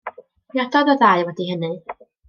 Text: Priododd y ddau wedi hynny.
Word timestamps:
Priododd 0.53 0.91
y 0.95 0.97
ddau 1.03 1.29
wedi 1.31 1.51
hynny. 1.53 1.75